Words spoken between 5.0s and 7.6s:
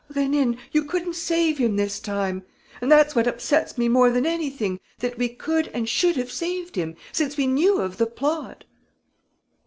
we could and should have saved him, since we